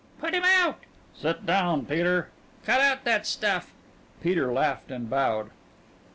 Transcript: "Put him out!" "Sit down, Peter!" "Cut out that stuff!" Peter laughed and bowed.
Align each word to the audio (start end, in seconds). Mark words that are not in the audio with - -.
"Put 0.19 0.33
him 0.33 0.41
out!" 0.43 0.79
"Sit 1.15 1.45
down, 1.45 1.85
Peter!" 1.85 2.29
"Cut 2.65 2.81
out 2.81 3.03
that 3.03 3.27
stuff!" 3.27 3.71
Peter 4.19 4.51
laughed 4.51 4.89
and 4.89 5.07
bowed. 5.07 5.51